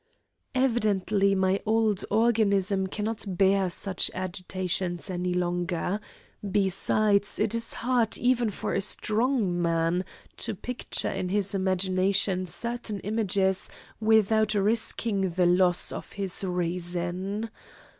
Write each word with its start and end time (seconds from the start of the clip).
Evidently 0.55 1.35
my 1.35 1.61
old 1.63 2.03
organism 2.09 2.87
cannot 2.87 3.23
bear 3.37 3.69
such 3.69 4.09
agitation 4.15 4.99
any 5.09 5.31
longer; 5.31 5.99
besides, 6.49 7.37
it 7.37 7.53
is 7.53 7.75
hard 7.75 8.17
even 8.17 8.49
for 8.49 8.73
a 8.73 8.81
strong 8.81 9.61
man 9.61 10.03
to 10.37 10.55
picture 10.55 11.11
in 11.11 11.29
his 11.29 11.53
imagination 11.53 12.47
certain 12.47 12.99
images 13.01 13.69
without 13.99 14.55
risking 14.55 15.29
the 15.29 15.45
loss 15.45 15.91
of 15.91 16.13
his 16.13 16.43
reason. 16.43 17.51